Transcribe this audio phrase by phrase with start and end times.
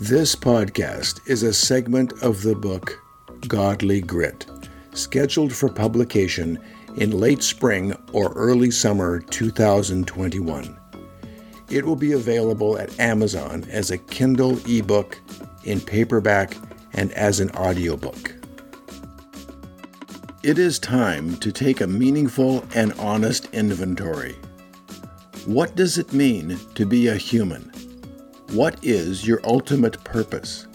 [0.00, 3.00] This podcast is a segment of the book
[3.46, 4.44] Godly Grit,
[4.92, 6.58] scheduled for publication
[6.96, 10.76] in late spring or early summer 2021.
[11.70, 15.20] It will be available at Amazon as a Kindle ebook,
[15.62, 16.56] in paperback,
[16.94, 18.34] and as an audiobook.
[20.42, 24.34] It is time to take a meaningful and honest inventory.
[25.46, 27.73] What does it mean to be a human?
[28.54, 30.68] What is your ultimate purpose?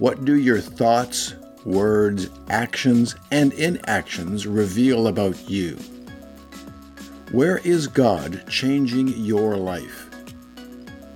[0.00, 5.78] What do your thoughts, words, actions, and inactions reveal about you?
[7.30, 10.10] Where is God changing your life?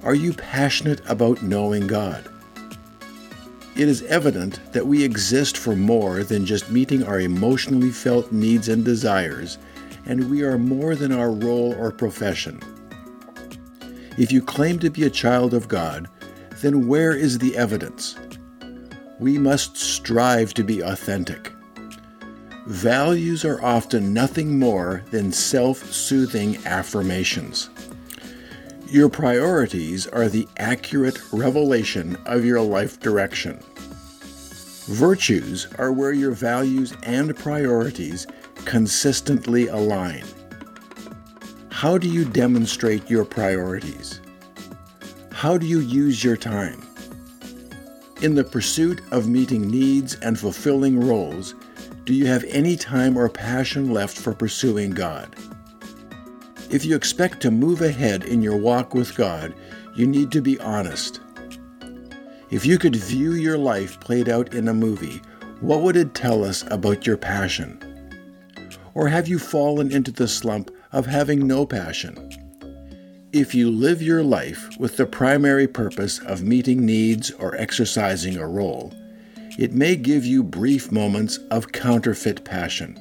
[0.05, 2.29] Are you passionate about knowing God?
[3.75, 8.69] It is evident that we exist for more than just meeting our emotionally felt needs
[8.69, 9.59] and desires,
[10.07, 12.61] and we are more than our role or profession.
[14.19, 16.09] If you claim to be a child of God,
[16.61, 18.17] then where is the evidence?
[19.19, 21.51] We must strive to be authentic.
[22.67, 27.71] Values are often nothing more than self soothing affirmations.
[28.87, 33.59] Your priorities are the accurate revelation of your life direction.
[34.89, 38.27] Virtues are where your values and priorities
[38.67, 40.25] consistently align.
[41.83, 44.21] How do you demonstrate your priorities?
[45.33, 46.81] How do you use your time?
[48.21, 51.57] In the pursuit of meeting needs and fulfilling roles,
[52.05, 55.35] do you have any time or passion left for pursuing God?
[56.71, 59.53] If you expect to move ahead in your walk with God,
[59.97, 61.19] you need to be honest.
[62.51, 65.21] If you could view your life played out in a movie,
[65.59, 67.83] what would it tell us about your passion?
[68.95, 72.31] Or have you fallen into the slump of having no passion?
[73.33, 78.47] If you live your life with the primary purpose of meeting needs or exercising a
[78.47, 78.93] role,
[79.59, 82.99] it may give you brief moments of counterfeit passion.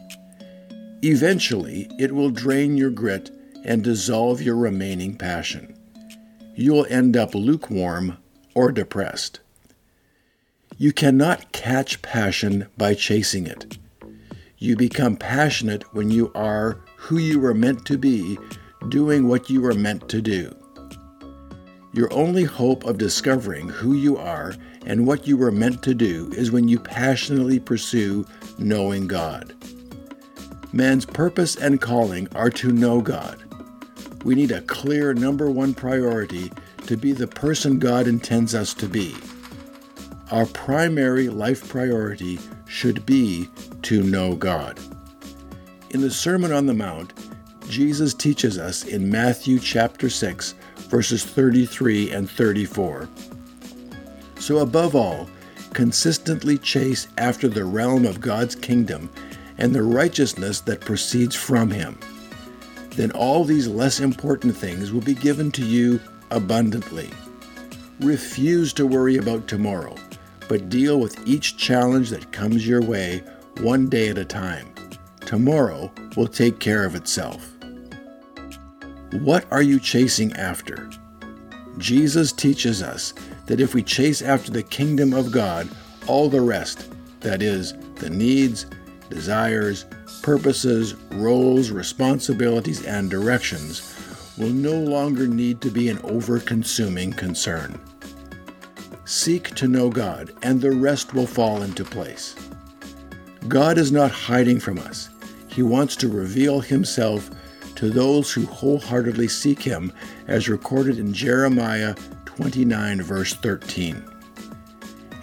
[1.04, 3.30] Eventually, it will drain your grit
[3.66, 5.78] and dissolve your remaining passion.
[6.56, 8.18] You'll end up lukewarm
[8.54, 9.40] or depressed.
[10.78, 13.78] You cannot catch passion by chasing it.
[14.58, 18.38] You become passionate when you are who you were meant to be,
[18.90, 20.56] doing what you were meant to do.
[21.94, 26.32] Your only hope of discovering who you are and what you were meant to do
[26.34, 28.26] is when you passionately pursue
[28.58, 29.54] knowing God.
[30.74, 33.44] Man's purpose and calling are to know God
[34.24, 36.52] we need a clear number one priority
[36.86, 39.16] to be the person God intends us to be.
[40.30, 43.50] Our primary life priority should be
[43.84, 44.80] to know God.
[45.92, 47.14] In the Sermon on the Mount,
[47.70, 50.56] Jesus teaches us in Matthew chapter 6,
[50.90, 53.08] verses 33 and 34.
[54.40, 55.30] So, above all,
[55.74, 59.10] consistently chase after the realm of God's kingdom
[59.58, 61.98] and the righteousness that proceeds from him
[62.96, 67.10] then all these less important things will be given to you abundantly.
[68.02, 69.96] Refuse to worry about tomorrow,
[70.48, 73.24] but deal with each challenge that comes your way
[73.62, 74.68] one day at a time.
[75.32, 77.54] Tomorrow will take care of itself.
[79.14, 80.90] What are you chasing after?
[81.78, 83.14] Jesus teaches us
[83.46, 85.70] that if we chase after the kingdom of God,
[86.06, 86.92] all the rest,
[87.22, 88.66] that is, the needs,
[89.10, 89.86] desires,
[90.22, 93.96] purposes, roles, responsibilities, and directions
[94.38, 97.80] will no longer need to be an over consuming concern.
[99.06, 102.36] Seek to know God, and the rest will fall into place.
[103.48, 105.08] God is not hiding from us.
[105.52, 107.30] He wants to reveal Himself
[107.76, 109.92] to those who wholeheartedly seek Him,
[110.28, 111.96] as recorded in Jeremiah
[112.26, 114.04] 29, verse 13.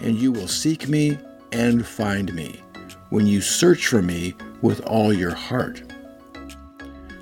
[0.01, 1.17] And you will seek me
[1.51, 2.61] and find me
[3.09, 5.81] when you search for me with all your heart.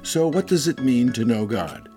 [0.04, 1.90] So, what does it mean to know God?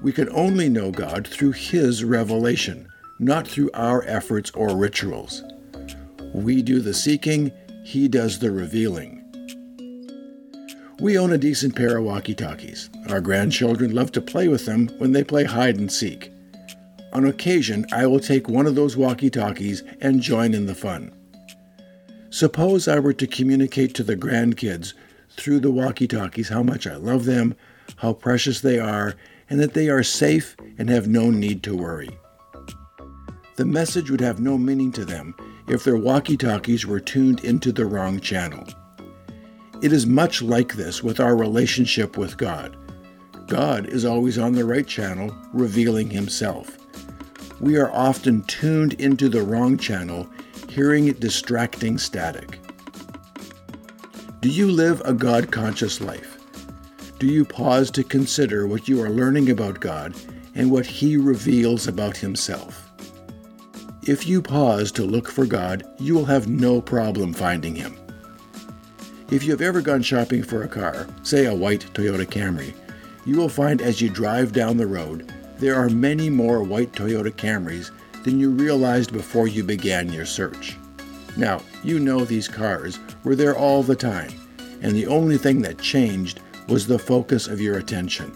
[0.00, 2.88] We can only know God through His revelation,
[3.18, 5.42] not through our efforts or rituals.
[6.32, 7.52] We do the seeking,
[7.84, 9.17] He does the revealing.
[11.00, 12.90] We own a decent pair of walkie talkies.
[13.08, 16.32] Our grandchildren love to play with them when they play hide and seek.
[17.12, 21.12] On occasion, I will take one of those walkie talkies and join in the fun.
[22.30, 24.92] Suppose I were to communicate to the grandkids
[25.30, 27.54] through the walkie talkies how much I love them,
[27.96, 29.14] how precious they are,
[29.48, 32.10] and that they are safe and have no need to worry.
[33.54, 35.36] The message would have no meaning to them
[35.68, 38.66] if their walkie talkies were tuned into the wrong channel.
[39.80, 42.76] It is much like this with our relationship with God.
[43.46, 46.76] God is always on the right channel, revealing Himself.
[47.60, 50.28] we are often tuned into the wrong channel,
[50.68, 52.60] hearing distracting static.
[54.40, 56.38] Do you live a God conscious life?
[57.18, 60.14] Do you pause to consider what you are learning about God
[60.54, 62.92] and what He reveals about Himself?
[64.06, 67.97] If you pause to look for God, you will have no problem finding Him.
[69.30, 72.72] If you have ever gone shopping for a car, say a white Toyota Camry,
[73.26, 77.30] you will find as you drive down the road, there are many more white Toyota
[77.30, 77.90] Camrys
[78.24, 80.78] than you realized before you began your search.
[81.36, 84.32] Now, you know these cars were there all the time,
[84.80, 88.32] and the only thing that changed was the focus of your attention.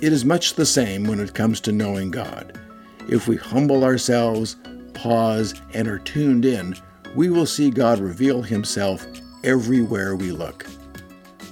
[0.00, 2.60] It is much the same when it comes to knowing God.
[3.08, 4.54] If we humble ourselves,
[4.92, 6.76] pause, and are tuned in,
[7.16, 9.04] we will see God reveal Himself
[9.44, 10.66] everywhere we look.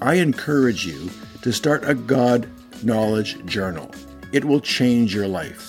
[0.00, 1.10] I encourage you
[1.42, 2.48] to start a God
[2.82, 3.90] knowledge journal.
[4.32, 5.68] It will change your life.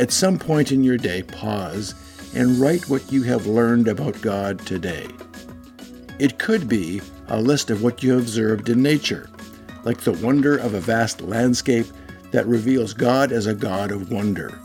[0.00, 1.94] At some point in your day, pause
[2.34, 5.06] and write what you have learned about God today.
[6.18, 9.30] It could be a list of what you observed in nature,
[9.84, 11.86] like the wonder of a vast landscape
[12.32, 14.58] that reveals God as a God of wonder.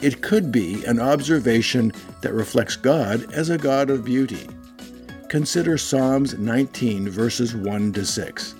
[0.00, 4.46] It could be an observation that reflects God as a God of beauty.
[5.28, 8.54] Consider Psalms 19, verses 1 to 6.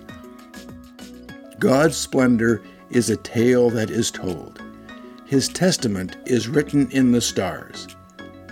[1.58, 4.62] God's splendor is a tale that is told.
[5.24, 7.88] His testament is written in the stars.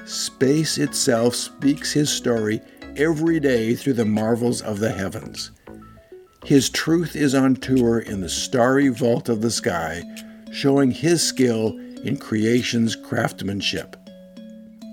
[0.06, 2.62] Space itself speaks his story
[2.96, 5.50] every day through the marvels of the heavens.
[6.42, 10.02] His truth is on tour in the starry vault of the sky,
[10.52, 13.94] showing his skill in creation's craftsmanship.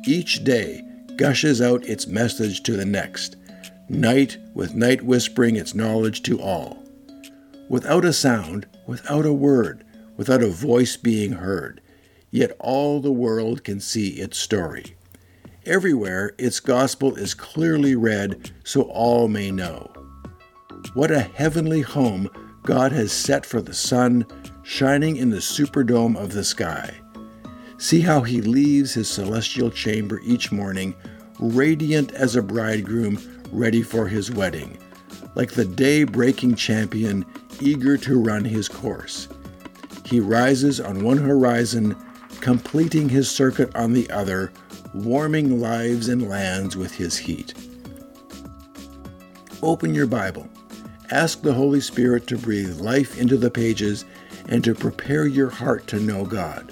[0.06, 0.84] Each day
[1.18, 3.36] gushes out its message to the next,
[3.90, 6.84] night with night whispering its knowledge to all.
[7.70, 9.84] Without a sound, without a word,
[10.18, 11.82] without a voice being heard,
[12.32, 14.96] yet all the world can see its story.
[15.66, 19.92] Everywhere, its gospel is clearly read so all may know.
[20.94, 22.30] What a heavenly home
[22.64, 24.26] God has set for the sun
[24.64, 26.94] shining in the superdome of the sky.
[27.84, 30.96] See how he leaves his celestial chamber each morning,
[31.38, 33.20] radiant as a bridegroom
[33.52, 34.78] ready for his wedding,
[35.36, 37.26] like the day breaking champion
[37.60, 39.28] eager to run his course.
[40.06, 41.98] He rises on one horizon,
[42.40, 44.54] completing his circuit on the other
[44.94, 47.54] warming lives and lands with his heat.
[49.62, 50.48] Open your Bible.
[51.12, 54.06] Ask the Holy Spirit to breathe life into the pages
[54.48, 56.72] and to prepare your heart to know God.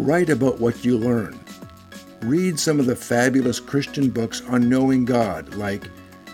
[0.00, 1.38] Write about what you learn.
[2.22, 5.90] Read some of the fabulous Christian books on knowing God, like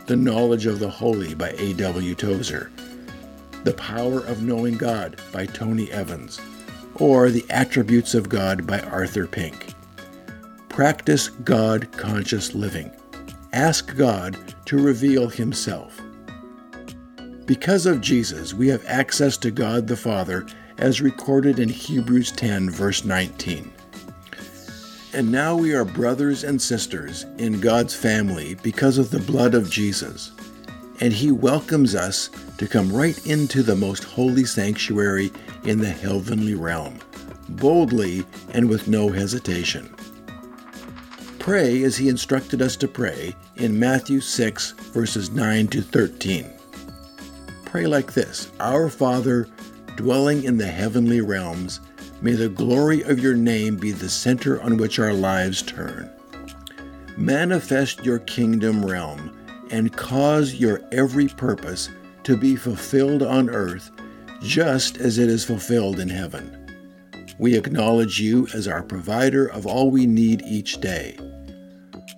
[0.06, 2.14] The Knowledge of the Holy by A.W.
[2.14, 2.70] Tozer,
[3.64, 6.40] The Power of Knowing God by Tony Evans,
[6.94, 9.74] or The Attributes of God by Arthur Pink.
[10.68, 12.92] Practice God conscious living.
[13.52, 14.36] Ask God
[14.66, 16.00] to reveal Himself.
[17.46, 20.46] Because of Jesus, we have access to God the Father
[20.78, 23.72] as recorded in Hebrews 10, verse 19.
[25.12, 29.70] And now we are brothers and sisters in God's family because of the blood of
[29.70, 30.32] Jesus.
[31.00, 35.30] And He welcomes us to come right into the most holy sanctuary
[35.64, 36.98] in the heavenly realm,
[37.48, 39.94] boldly and with no hesitation.
[41.46, 46.50] Pray as he instructed us to pray in Matthew 6, verses 9 to 13.
[47.64, 49.48] Pray like this Our Father,
[49.96, 51.80] dwelling in the heavenly realms,
[52.20, 56.10] may the glory of your name be the center on which our lives turn.
[57.16, 59.36] Manifest your kingdom realm
[59.70, 61.88] and cause your every purpose
[62.24, 63.90] to be fulfilled on earth
[64.42, 66.52] just as it is fulfilled in heaven.
[67.38, 71.18] We acknowledge you as our provider of all we need each day.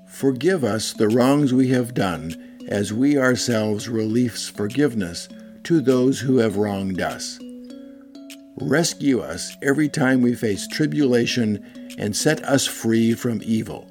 [0.06, 5.28] Forgive us the wrongs we have done, as we ourselves release forgiveness
[5.64, 7.38] to those who have wronged us.
[8.60, 13.90] Rescue us every time we face tribulation and set us free from evil.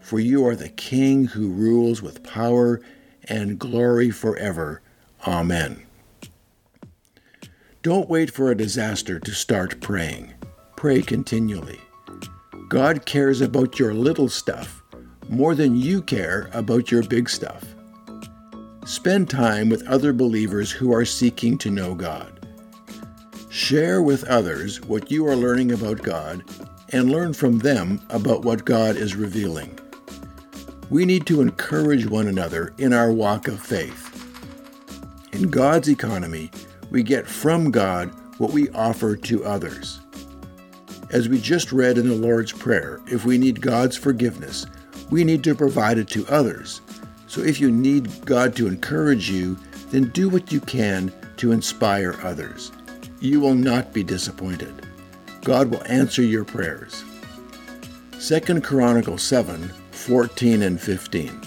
[0.00, 2.80] For you are the King who rules with power
[3.28, 4.82] and glory forever.
[5.26, 5.84] Amen.
[7.82, 10.32] Don't wait for a disaster to start praying.
[10.76, 11.80] Pray continually.
[12.68, 14.82] God cares about your little stuff
[15.28, 17.74] more than you care about your big stuff.
[18.86, 22.33] Spend time with other believers who are seeking to know God.
[23.54, 26.42] Share with others what you are learning about God
[26.88, 29.78] and learn from them about what God is revealing.
[30.90, 34.10] We need to encourage one another in our walk of faith.
[35.32, 36.50] In God's economy,
[36.90, 40.00] we get from God what we offer to others.
[41.10, 44.66] As we just read in the Lord's Prayer, if we need God's forgiveness,
[45.10, 46.80] we need to provide it to others.
[47.28, 49.56] So if you need God to encourage you,
[49.90, 52.72] then do what you can to inspire others.
[53.24, 54.86] You will not be disappointed.
[55.44, 57.04] God will answer your prayers.
[58.20, 61.40] 2 Chronicles 7 14 and 15.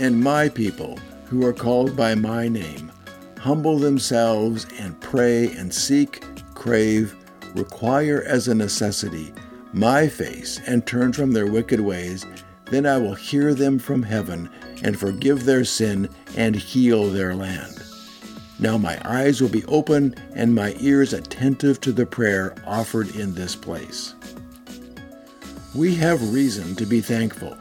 [0.00, 2.90] And my people, who are called by my name,
[3.38, 6.24] humble themselves and pray and seek,
[6.56, 7.14] crave,
[7.54, 9.32] require as a necessity
[9.72, 12.26] my face and turn from their wicked ways,
[12.72, 14.50] then I will hear them from heaven
[14.82, 17.87] and forgive their sin and heal their land.
[18.60, 23.34] Now my eyes will be open and my ears attentive to the prayer offered in
[23.34, 24.14] this place.
[25.74, 27.56] We have reason to be thankful.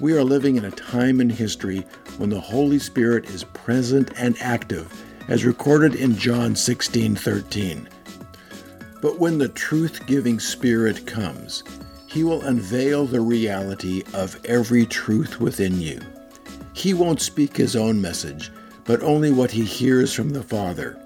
[0.00, 1.86] We are living in a time in history
[2.18, 4.92] when the Holy Spirit is present and active,
[5.28, 7.88] as recorded in John 16:13.
[9.00, 11.62] But when the truth-giving Spirit comes,
[12.06, 16.00] he will unveil the reality of every truth within you.
[16.72, 18.50] He won't speak his own message,
[18.84, 20.98] but only what he hears from the Father,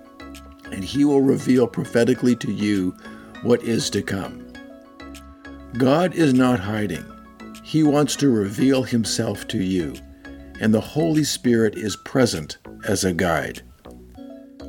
[0.73, 2.95] and he will reveal prophetically to you
[3.42, 4.47] what is to come.
[5.78, 7.04] God is not hiding.
[7.62, 9.95] He wants to reveal himself to you,
[10.61, 13.62] and the Holy Spirit is present as a guide.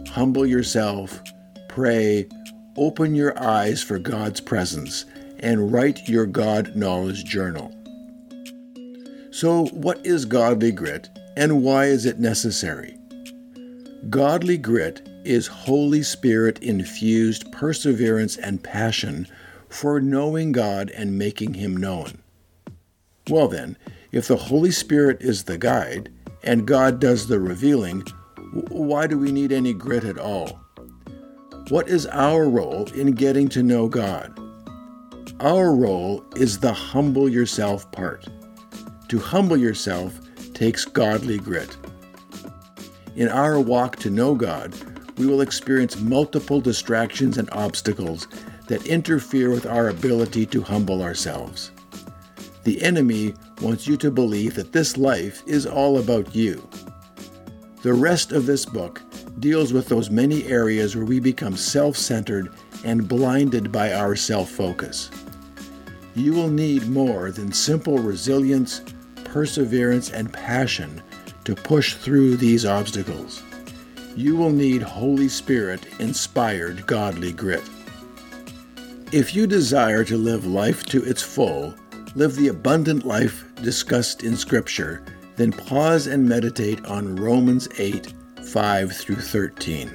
[0.09, 1.21] Humble yourself,
[1.69, 2.27] pray,
[2.75, 5.05] open your eyes for God's presence,
[5.39, 7.73] and write your God knowledge journal.
[9.31, 12.96] So, what is godly grit, and why is it necessary?
[14.09, 19.27] Godly grit is Holy Spirit infused perseverance and passion
[19.67, 22.19] for knowing God and making Him known.
[23.29, 23.75] Well, then,
[24.13, 26.09] if the Holy Spirit is the guide
[26.43, 28.01] and God does the revealing,
[28.69, 30.57] why do we need any grit at all?
[31.67, 34.39] What is our role in getting to know God?
[35.41, 38.25] Our role is the humble yourself part.
[39.09, 40.17] To humble yourself
[40.53, 41.75] takes godly grit.
[43.17, 44.75] In our walk to know God,
[45.17, 48.27] we will experience multiple distractions and obstacles
[48.67, 51.71] that interfere with our ability to humble ourselves.
[52.63, 56.69] The enemy wants you to believe that this life is all about you.
[57.81, 59.01] The rest of this book
[59.39, 64.51] deals with those many areas where we become self centered and blinded by our self
[64.51, 65.09] focus.
[66.13, 68.83] You will need more than simple resilience,
[69.23, 71.01] perseverance, and passion
[71.47, 73.41] to push through these obstacles.
[74.17, 77.63] You will need Holy Spirit inspired godly grit.
[79.13, 81.73] If you desire to live life to its full,
[82.15, 85.05] live the abundant life discussed in Scripture,
[85.37, 88.13] then pause and meditate on Romans 8
[88.43, 89.89] 5 through 13.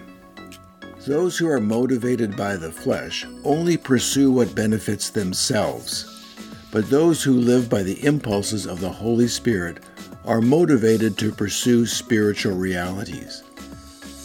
[1.07, 6.35] Those who are motivated by the flesh only pursue what benefits themselves,
[6.71, 9.85] but those who live by the impulses of the Holy Spirit
[10.25, 13.43] are motivated to pursue spiritual realities.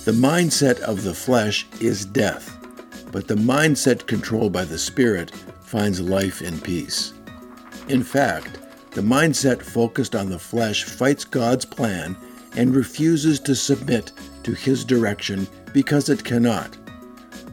[0.06, 2.58] The mindset of the flesh is death,
[3.12, 7.14] but the mindset controlled by the Spirit finds life and peace.
[7.90, 8.60] In fact,
[8.92, 12.16] the mindset focused on the flesh fights God's plan
[12.56, 14.12] and refuses to submit
[14.44, 16.76] to His direction because it cannot.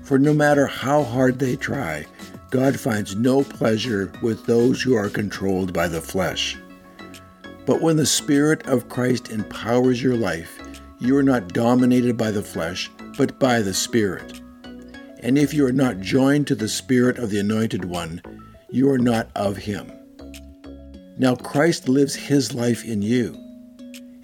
[0.03, 2.07] For no matter how hard they try,
[2.51, 6.57] God finds no pleasure with those who are controlled by the flesh.
[7.66, 10.61] But when the Spirit of Christ empowers your life,
[10.99, 14.40] you are not dominated by the flesh, but by the Spirit.
[15.21, 18.21] And if you are not joined to the Spirit of the Anointed One,
[18.71, 19.90] you are not of Him.
[21.16, 23.35] Now Christ lives His life in you.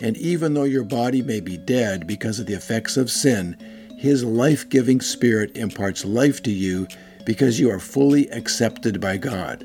[0.00, 3.56] And even though your body may be dead because of the effects of sin,
[3.98, 6.86] His life giving Spirit imparts life to you
[7.24, 9.64] because you are fully accepted by God.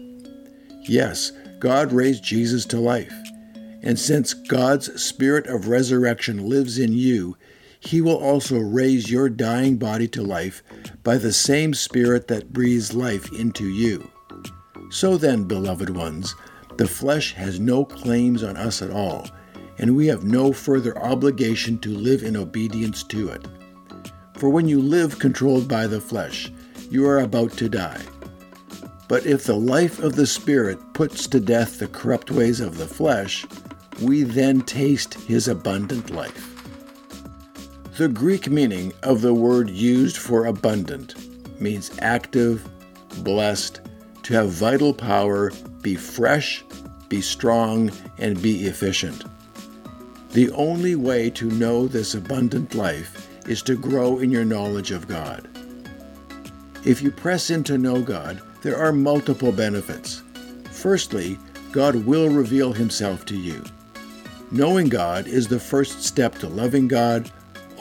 [0.83, 3.13] Yes, God raised Jesus to life.
[3.85, 7.37] And since God's spirit of resurrection lives in you,
[7.79, 10.63] he will also raise your dying body to life
[11.03, 14.09] by the same spirit that breathes life into you.
[14.89, 16.35] So then, beloved ones,
[16.77, 19.27] the flesh has no claims on us at all,
[19.77, 23.47] and we have no further obligation to live in obedience to it.
[24.37, 26.51] For when you live controlled by the flesh,
[26.89, 28.01] you are about to die.
[29.07, 32.87] But if the life of the Spirit puts to death the corrupt ways of the
[32.87, 33.45] flesh,
[34.01, 36.51] we then taste his abundant life.
[37.97, 41.15] The Greek meaning of the word used for abundant
[41.61, 42.67] means active,
[43.23, 43.81] blessed,
[44.23, 46.63] to have vital power, be fresh,
[47.07, 49.23] be strong, and be efficient.
[50.31, 55.07] The only way to know this abundant life is to grow in your knowledge of
[55.07, 55.47] God.
[56.83, 60.23] If you press in to know God, There are multiple benefits.
[60.71, 61.37] Firstly,
[61.71, 63.63] God will reveal himself to you.
[64.55, 67.29] Knowing God is the first step to loving God,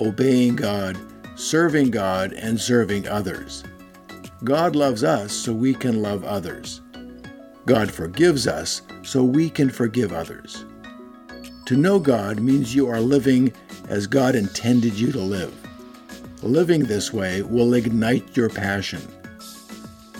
[0.00, 0.98] obeying God,
[1.36, 3.62] serving God, and serving others.
[4.42, 6.80] God loves us so we can love others.
[7.64, 10.64] God forgives us so we can forgive others.
[11.66, 13.52] To know God means you are living
[13.88, 15.54] as God intended you to live.
[16.42, 19.00] Living this way will ignite your passion.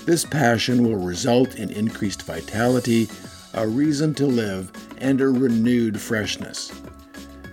[0.05, 3.09] This passion will result in increased vitality,
[3.55, 4.71] a reason to live,
[5.05, 6.73] and a renewed freshness.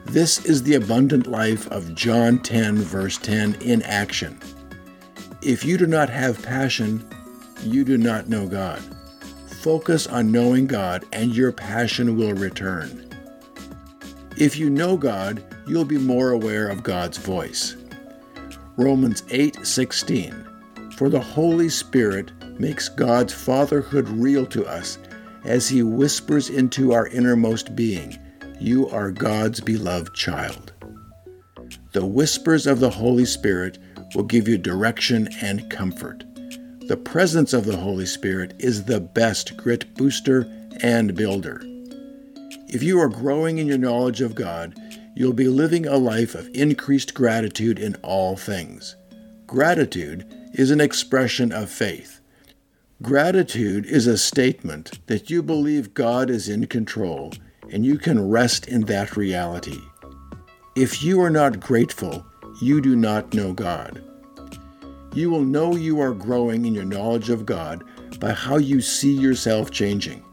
[0.06, 4.40] This is the abundant life of John 10, verse 10 in action.
[5.42, 7.06] If you do not have passion,
[7.62, 8.82] you do not know God.
[9.62, 13.10] Focus on knowing God, and your passion will return.
[14.38, 17.76] If you know God, you'll be more aware of God's voice.
[18.78, 20.46] Romans 8:16
[20.96, 24.98] For the Holy Spirit makes God's fatherhood real to us
[25.44, 28.18] as he whispers into our innermost being,
[28.60, 30.74] you are God's beloved child.
[31.94, 33.78] The whispers of the Holy Spirit
[34.16, 36.24] will give you direction and comfort.
[36.88, 40.46] The presence of the Holy Spirit is the best grit booster
[40.82, 41.62] and builder.
[42.68, 44.76] If you are growing in your knowledge of God,
[45.16, 48.96] you'll be living a life of increased gratitude in all things.
[49.46, 52.21] Gratitude is an expression of faith.
[53.02, 57.34] Gratitude is a statement that you believe God is in control
[57.72, 59.82] and you can rest in that reality.
[60.76, 62.26] If you are not grateful,
[62.62, 64.04] you do not know God.
[65.14, 67.84] You will know you are growing in your knowledge of God
[68.20, 70.24] by how you see yourself changing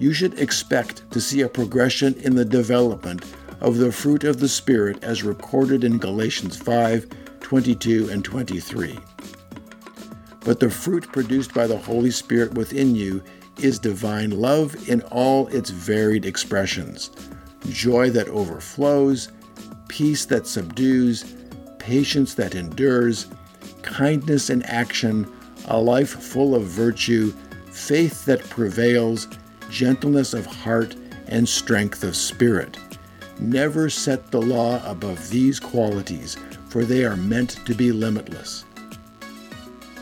[0.00, 3.22] you should expect to see a progression in the development
[3.60, 7.06] of the fruit of the Spirit as recorded in Galatians 5
[7.40, 8.98] 22 and 23.
[10.40, 13.22] But the fruit produced by the Holy Spirit within you
[13.58, 17.10] is divine love in all its varied expressions
[17.68, 19.30] joy that overflows,
[19.88, 21.34] peace that subdues,
[21.78, 23.26] patience that endures,
[23.82, 25.30] kindness in action,
[25.66, 27.32] a life full of virtue,
[27.66, 29.28] faith that prevails,
[29.70, 30.96] gentleness of heart,
[31.28, 32.78] and strength of spirit.
[33.38, 36.36] Never set the law above these qualities,
[36.68, 38.64] for they are meant to be limitless.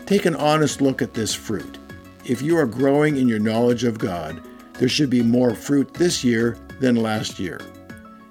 [0.08, 1.76] Take an honest look at this fruit.
[2.24, 4.40] If you are growing in your knowledge of God,
[4.78, 7.60] there should be more fruit this year than last year.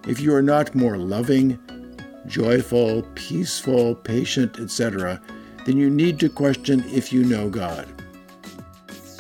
[0.08, 1.60] If you are not more loving,
[2.26, 5.22] joyful, peaceful, patient, etc.,
[5.68, 7.88] then you need to question if you know God.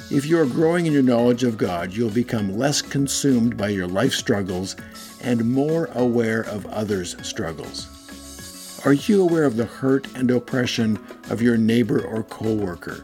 [0.10, 3.88] If you are growing in your knowledge of God, you'll become less consumed by your
[3.88, 4.76] life struggles
[5.22, 8.07] and more aware of others' struggles.
[8.88, 10.98] Are you aware of the hurt and oppression
[11.30, 13.04] of your neighbor or coworker?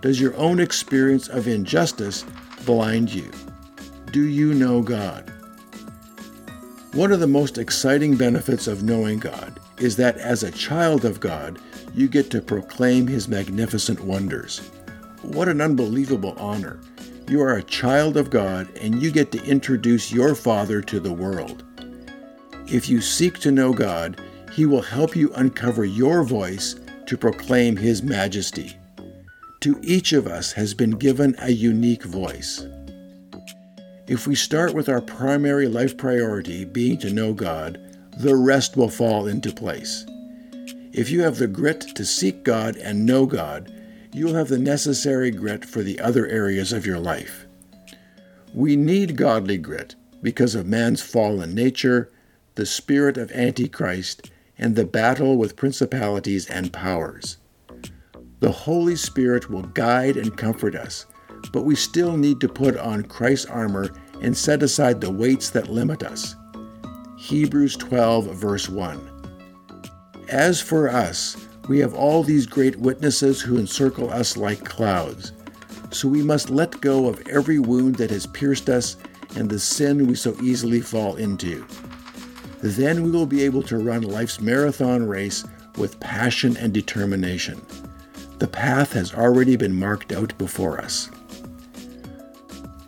[0.00, 2.24] Does your own experience of injustice
[2.64, 3.30] blind you?
[4.10, 5.30] Do you know God?
[6.94, 11.20] One of the most exciting benefits of knowing God is that as a child of
[11.20, 11.58] God,
[11.94, 14.70] you get to proclaim His magnificent wonders.
[15.20, 16.80] What an unbelievable honor.
[17.28, 21.12] You are a child of God and you get to introduce your Father to the
[21.12, 21.64] world.
[22.66, 24.22] If you seek to know God,
[24.56, 28.74] He will help you uncover your voice to proclaim His majesty.
[29.60, 32.66] To each of us has been given a unique voice.
[34.08, 37.78] If we start with our primary life priority being to know God,
[38.16, 40.06] the rest will fall into place.
[40.90, 43.70] If you have the grit to seek God and know God,
[44.14, 47.44] you'll have the necessary grit for the other areas of your life.
[48.54, 52.10] We need godly grit because of man's fallen nature,
[52.54, 57.38] the spirit of Antichrist, and the battle with principalities and powers.
[58.40, 61.06] The Holy Spirit will guide and comfort us,
[61.52, 63.90] but we still need to put on Christ's armor
[64.20, 66.34] and set aside the weights that limit us.
[67.18, 69.12] Hebrews 12, verse 1.
[70.28, 71.36] As for us,
[71.68, 75.32] we have all these great witnesses who encircle us like clouds.
[75.90, 78.96] So we must let go of every wound that has pierced us
[79.34, 81.66] and the sin we so easily fall into.
[82.60, 85.44] Then we will be able to run life's marathon race
[85.76, 87.64] with passion and determination.
[88.38, 91.10] The path has already been marked out before us.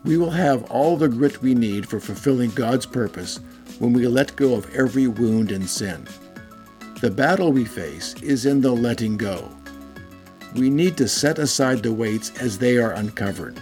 [0.04, 3.40] We will have all the grit we need for fulfilling God's purpose
[3.78, 6.06] when we let go of every wound and sin.
[7.00, 9.48] The battle we face is in the letting go.
[10.54, 13.60] We need to set aside the weights as they are uncovered,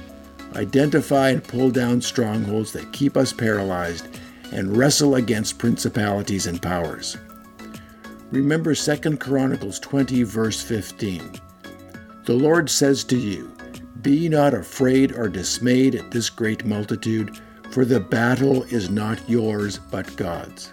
[0.55, 4.07] identify and pull down strongholds that keep us paralyzed,
[4.52, 7.16] and wrestle against principalities and powers.
[8.30, 11.40] Remember 2 Chronicles 20, verse 15.
[12.24, 13.52] The Lord says to you,
[14.02, 17.38] Be not afraid or dismayed at this great multitude,
[17.70, 20.72] for the battle is not yours but God's.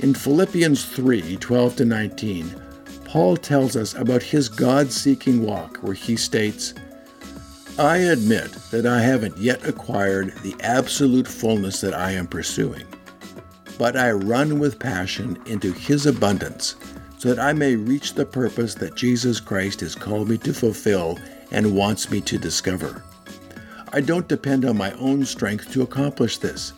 [0.00, 2.62] In Philippians 3 12 to 19,
[3.04, 6.74] Paul tells us about his God seeking walk, where he states,
[7.78, 12.84] I admit that I haven't yet acquired the absolute fullness that I am pursuing,
[13.78, 16.74] but I run with passion into His abundance
[17.18, 21.20] so that I may reach the purpose that Jesus Christ has called me to fulfill
[21.52, 23.04] and wants me to discover.
[23.92, 26.72] I don't depend on my own strength to accomplish this.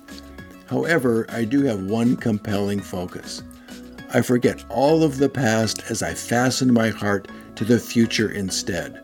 [0.66, 3.42] However, I do have one compelling focus.
[4.12, 9.02] I forget all of the past as I fasten my heart to the future instead.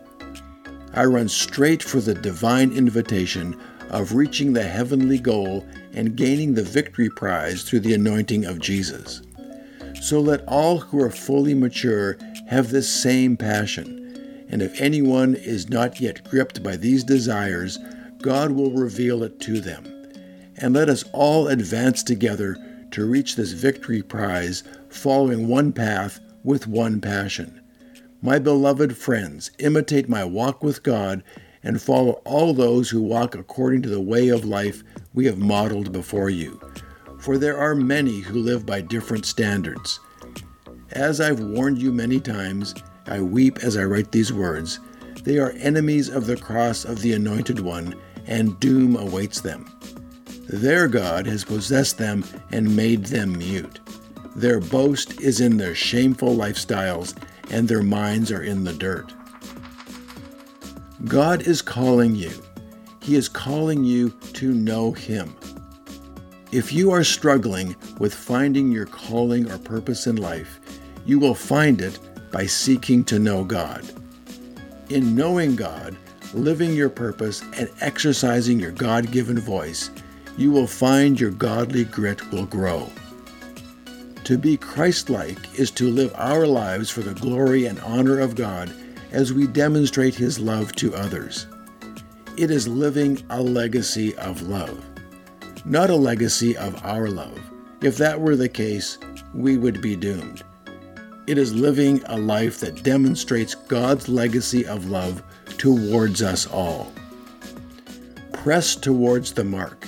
[0.93, 6.63] I run straight for the divine invitation of reaching the heavenly goal and gaining the
[6.63, 9.21] victory prize through the anointing of Jesus.
[10.01, 14.45] So let all who are fully mature have this same passion.
[14.49, 17.79] And if anyone is not yet gripped by these desires,
[18.21, 19.85] God will reveal it to them.
[20.57, 22.57] And let us all advance together
[22.91, 27.61] to reach this victory prize, following one path with one passion.
[28.21, 31.23] My beloved friends, imitate my walk with God
[31.61, 35.91] and follow all those who walk according to the way of life we have modeled
[35.91, 36.59] before you.
[37.19, 39.99] For there are many who live by different standards.
[40.91, 42.73] As I've warned you many times,
[43.05, 44.79] I weep as I write these words.
[45.23, 49.71] They are enemies of the cross of the Anointed One, and doom awaits them.
[50.49, 53.79] Their God has possessed them and made them mute.
[54.35, 57.13] Their boast is in their shameful lifestyles
[57.49, 59.13] and their minds are in the dirt.
[61.05, 62.31] God is calling you.
[63.01, 65.35] He is calling you to know Him.
[66.51, 70.59] If you are struggling with finding your calling or purpose in life,
[71.05, 71.99] you will find it
[72.31, 73.85] by seeking to know God.
[74.89, 75.95] In knowing God,
[76.33, 79.89] living your purpose, and exercising your God given voice,
[80.37, 82.89] you will find your godly grit will grow.
[84.27, 88.35] To be Christ like is to live our lives for the glory and honor of
[88.35, 88.69] God
[89.09, 91.47] as we demonstrate His love to others.
[92.35, 94.83] It is living a legacy of love,
[95.63, 97.39] not a legacy of our love.
[97.81, 98.97] If that were the case,
[99.33, 100.43] we would be doomed.
[101.25, 105.23] It is living a life that demonstrates God's legacy of love
[105.57, 106.91] towards us all.
[108.33, 109.87] Press towards the mark.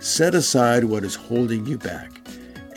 [0.00, 2.15] Set aside what is holding you back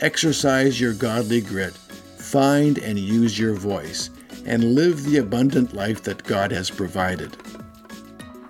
[0.00, 4.08] Exercise your godly grit, find and use your voice,
[4.46, 7.36] and live the abundant life that God has provided.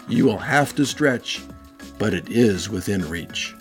[0.09, 1.43] You will have to stretch,
[1.99, 3.57] but it is within reach.